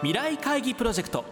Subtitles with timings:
[0.00, 1.24] 未来会議プロジェクト。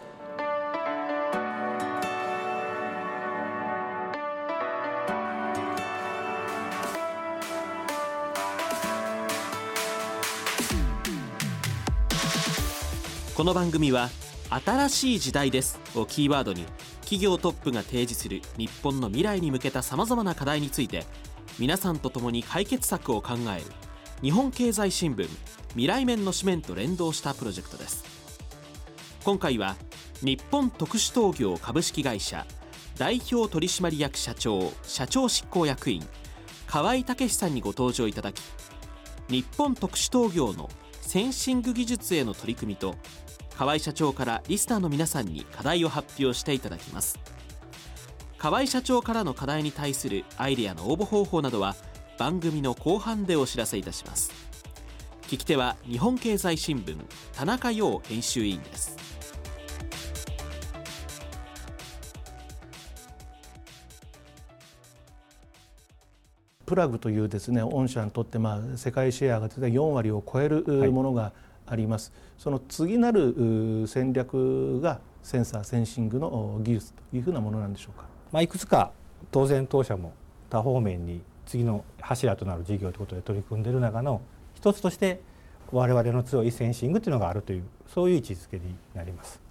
[13.36, 14.10] この番組は
[14.50, 15.78] 新しい時代です。
[15.94, 16.64] をキーワードに
[17.02, 21.04] 企業トップが提示する日本の未来に向けたさまざまな課題について
[21.60, 23.66] 皆さんと共に解決策を考える
[24.22, 25.28] 日本経済新聞
[25.68, 28.15] 未来面の紙面と連動したプロジェクトです。
[29.26, 29.74] 今回は
[30.22, 32.46] 日本特殊陶業株式会社
[32.96, 36.06] 代表取締役社長社長執行役員
[36.68, 38.40] 河合武さんにご登場いただき
[39.28, 42.94] 日本特殊陶業のセンシング技術への取り組みと
[43.56, 47.18] 河合社長からリスナーの皆さんに課題を発表していただきます。
[48.38, 51.74] 河合社長からの課題に対するアイデアの応募方法などは
[52.16, 54.30] 番組の後半でお知らせいたします。
[55.22, 56.96] 聞き手は日本経済新聞
[57.34, 59.05] 田中陽編集委員です。
[66.66, 71.32] プラグというですね御社にとってまあ世界シェアがですね4割を超えるものが
[71.66, 78.92] あります、はい、その次なる戦略がセンサーセンシングの技術というふうなものなんでしょうか、まあ、いくつか
[79.30, 80.12] 当然当社も
[80.50, 84.20] 多方面に次の柱となる事業ということで取り組んでいる中の
[84.54, 85.20] 一つとして
[85.72, 89.45] 我々の強いセンシングというのがあるというそういう位置づけになります。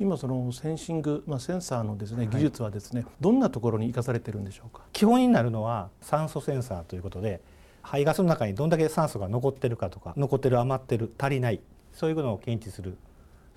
[0.00, 4.82] 今そのセンシング、まあ、センサーのですね技術はですね、はい、どんなところに生かされてるんでしょうか？
[4.92, 7.40] 基本になるのは酸素センサーということで
[7.82, 11.60] 排ガスの中にどんだけ酸素が残ってるかとか残ってる余ってる足りない
[11.92, 12.96] そういうのを検知する。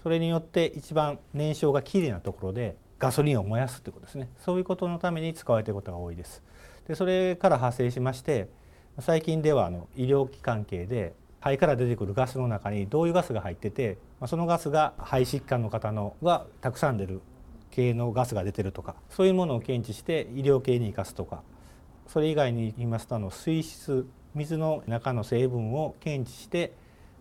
[0.04, 4.30] それによって一番燃焼がきれいなところでガソリンを燃やすということですね。
[4.40, 6.42] そういうことのために使われていることが多いです。
[6.88, 8.48] でそれから派生しまして
[9.00, 13.98] 最近ではあの医療機関係で肺から出てくるガスの中にどういうガスが入ってて
[14.28, 17.22] そのガスが肺疾患の方のがたくさん出る
[17.72, 21.42] 系のガスが出てるとかそういうものを検知して医療系に生かすとか
[22.08, 26.74] それ以外に言いますとあの水質水の中の成分を検知して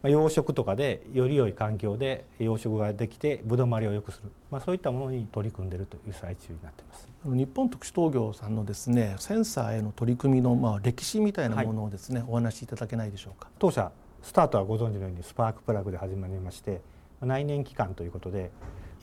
[0.02, 7.08] 養殖とかでより良い環境で養殖ができてぶどまりを良くする、まあ、そういったものに取り組んでいるという最中になっています。
[7.24, 13.50] 日本特殊陶業さんのですねセンサーへの取り組みのまあ歴史みたいなものをですね、はい、お話しいただけないでしょうか。
[13.58, 13.92] 当社
[14.22, 16.80] スタートはご存知のようにスパークプラグで始まりまして
[17.20, 18.50] 内燃機関ということで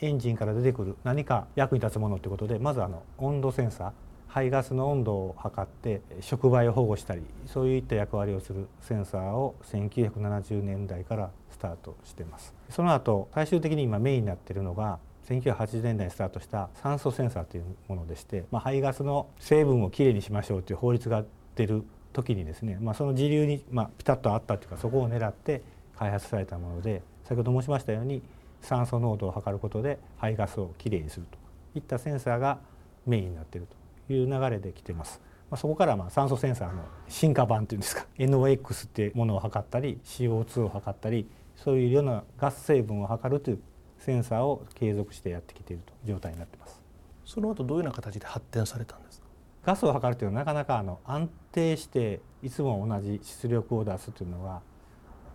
[0.01, 3.91] エンジンから出てくる何か役に立つものということでまずあの温度センサー
[4.27, 12.53] 排ガスの温度を測って触媒を保護したりそういった役割をするセンサーを1970年代からスタートしています。
[12.69, 21.23] その後最終的に今メインになっているのが1980年代にスタートした酸素センサーというものでして、まあ、排ガスの成分をきれいにしましょうという法律が
[21.55, 21.83] 出る
[22.13, 25.61] 時にですね、まあ、その時流に、まあ、ピタッとあったというかそこを狙って
[25.97, 28.21] 開発されたもので先ほど申しましたように
[28.61, 31.37] 酸素濃度を測ることで排ガスをきれいにすると
[31.77, 32.59] いったセンサーが
[33.05, 33.67] メインになっている
[34.07, 35.21] という流れで来てます。
[35.49, 43.59] まあ、そこからまあ酸素センサーの進化版というんですか NOx っていうものを測ったり CO2 を測ったりそういうようなガス成分を測るという
[43.99, 46.81] センサーを継続してやってきているという状態になってます。
[47.25, 49.26] その後どういうような形で発展されたんですか？
[49.67, 54.61] ガスを測るというのはなかなかあの安定していつも同じ出力を出すというのは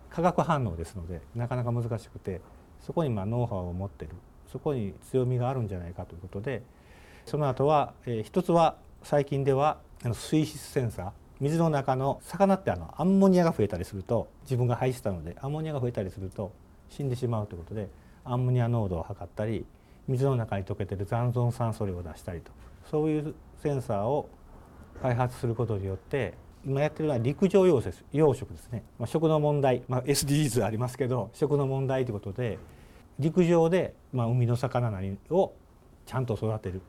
[0.09, 2.41] 化学反応ですのでなかなか難しくて
[2.81, 4.11] そこにまノウハウを持ってる。
[4.51, 6.61] そこに強みがあるんじゃないかということで
[7.25, 9.79] その後は、えー、一つは最近では
[10.13, 16.53] 水質センサー水の中の魚ってあのアンモニアが増えたりすると自分が排したのでアンモニアが増えたりすると
[16.89, 17.89] 死んでしまうということで
[18.23, 19.65] アンモニア濃度を測ったり
[20.07, 22.51] 水の中に溶けてる残存酸素量を出したりと。
[22.89, 24.29] そういうセンサーを
[25.01, 26.33] 開発することによって
[26.65, 32.57] 今やってるのは陸上養殖養殖ですね、まあ、食の問題、まあ、SDGs ありますけど食の問題ということで
[33.19, 35.53] 陸上で、まあ、海の魚なりを
[36.05, 36.81] ちゃんと育てる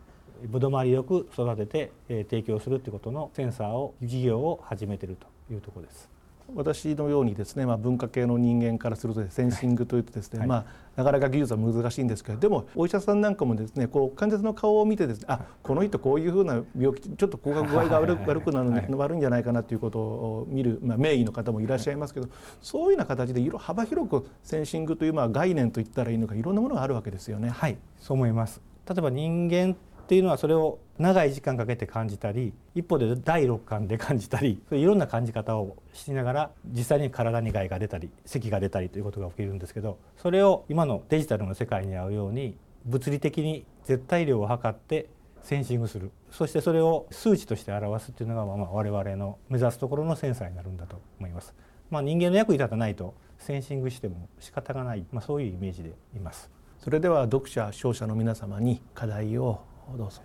[0.43, 6.14] ぶどまりよく育てて、えー、提供するということのセンサーを事業を始めてるというとこです。
[6.55, 10.65] 私のようにですね、まあ、文化系の人間からするとセンシングというとですね、はい、まあ、
[10.97, 22.29] なかなか技術は難しいんですけどでもお医者さんなんかもですねこう患者さんの顔を見てですねあこの人こういうふうな病気ちょっと口角具合が悪悪くなる、はい、悪いんじゃないかなということを見る、まあ、名医の方もいらっしゃいますけど、
[22.61, 27.51] そういうような形で幅広くセンシングというまあ概念といったらいいのかいろんなものがあるわけですよね。
[27.51, 28.61] はいそう思います。
[28.89, 29.75] 例えば人間
[30.05, 45.09] っていうのはそれを長い時間かけて感じたり一方で第六感で感じたりいろんな感じ方をしながら実際に体に害が出たり咳が出たりということが起きるんですけどそれを今のデジタルの世界に合うように物理的に絶対量を測って
[45.43, 46.11] センシングする。
[46.31, 51.55] そしてそれを数値として表すっていうのが、まあ、我々の目指すところのセンサーになるんだと思います。
[51.91, 56.51] まあ、人間の役に立たないとセンシングしても仕方がない、まあ、そういうイメージでいます。
[56.79, 59.61] それでは読者視聴者の皆様に課題を
[59.97, 60.23] どうぞ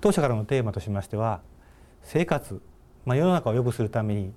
[0.00, 1.40] 当社からのテーマとしましては
[2.02, 2.60] 生活、
[3.04, 4.32] まあ、世の中を良くするために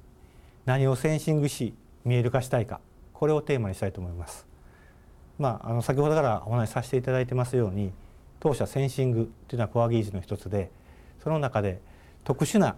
[0.66, 1.74] 何をセンシングし
[2.06, 2.80] 見える化したいか
[3.14, 4.46] これをテーマにしたいと思います。
[5.40, 7.92] まあ、あの先ほどからお話しさせていただいてますように
[8.40, 10.72] 当社センシングというのはコア技術の一つで
[11.24, 11.80] その中で
[12.24, 12.76] 特殊な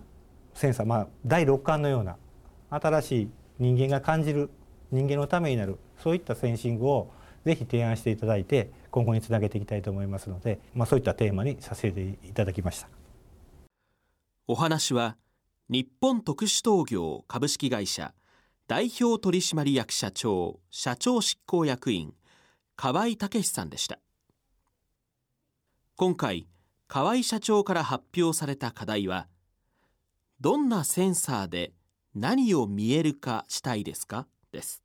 [0.53, 2.17] センサー、まあ、第六感のような
[2.69, 3.29] 新しい
[3.59, 4.49] 人間が感じる
[4.91, 7.11] 人間のためになるそういったセンシングを
[7.49, 12.87] ぜひ提案していただいて今後につなげていきたいと思いますので、まあ、そういったテーマにさせていただきました。
[14.45, 15.17] お話は
[15.67, 18.13] 日本特殊陶業株式会社
[18.67, 22.13] 代表取締役社長社長執行役員
[22.75, 23.97] 河合武さんでした。
[25.95, 26.47] 今回
[26.87, 29.27] 河合社長から発表された課題は
[30.39, 31.73] どんなセンサーで
[32.13, 34.27] 何を見えるかしたいですか？
[34.51, 34.83] です。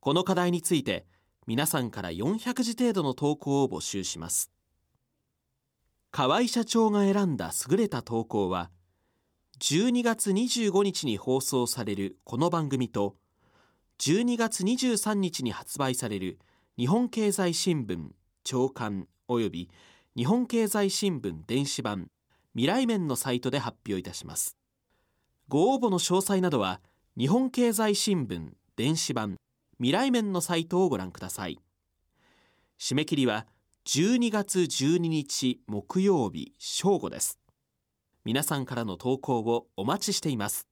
[0.00, 1.06] この課題について
[1.50, 4.52] 皆さんから400字程度の投稿を募集します。
[6.12, 8.70] 河合社長が選んだ優れた投稿は
[9.58, 13.16] 12月25日に放送されるこの番組と
[13.98, 16.38] 12月23日に発売される
[16.78, 18.10] 日本経済新聞
[18.44, 19.70] 朝刊及び
[20.16, 22.12] 日本経済新聞電子版
[22.54, 24.56] 未来面のサイトで発表いたします。
[25.48, 26.80] ご応募の詳細などは
[27.18, 29.36] 日本経済新聞電子版
[29.80, 31.58] 未来面のサイトをご覧ください。
[32.78, 33.46] 締め切りは
[33.86, 37.40] 12月12日木曜日正午です。
[38.26, 40.68] 皆さんからの投稿をお待ちしています。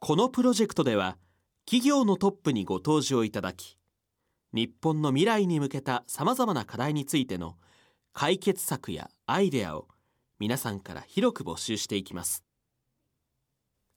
[0.00, 1.16] このプロジェクトでは
[1.64, 3.78] 企業のトップにご登場いただき
[4.52, 7.56] 日本の未来に向けたさまざまな課題についての
[8.18, 9.88] 解決策やアイデアを
[10.38, 12.42] 皆さんから広く募集していきます。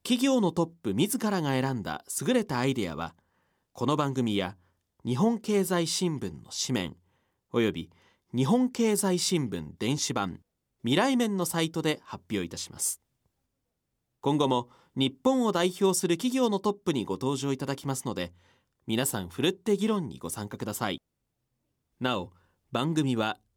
[0.04, 3.16] 企業のトップ自らが選んだ優れたアイデアは
[3.72, 4.58] 「この番組や
[5.06, 6.98] 日本経済新聞の紙面
[7.54, 7.90] および
[8.36, 10.42] 日本経済新聞電子版
[10.82, 13.02] 未来面のサイトで発表いたします。
[14.20, 14.68] 今後も
[14.98, 18.34] 日本を代表する企業のトップにご登場いただきますので
[18.86, 21.02] 皆さんふるって議論にご参加ください。
[22.02, 22.34] なお
[22.74, 23.40] 番組は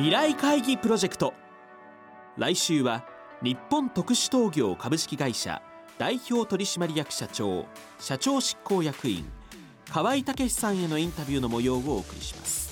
[0.00, 1.34] 未来会議プロジェクト。
[2.38, 3.04] 来週は
[3.42, 5.60] 日本特殊陶業株式会社
[5.98, 7.66] 代表取締役社長
[7.98, 9.26] 社長執行役員
[9.90, 12.69] 河合武さんへのインタビューの模様をお送りします。